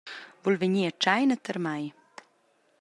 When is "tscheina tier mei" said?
0.93-1.85